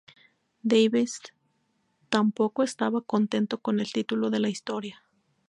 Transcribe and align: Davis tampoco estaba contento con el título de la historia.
Davis 0.63 1.21
tampoco 2.09 2.63
estaba 2.63 3.01
contento 3.03 3.59
con 3.59 3.79
el 3.79 3.91
título 3.93 4.31
de 4.31 4.39
la 4.39 4.49
historia. 4.49 5.03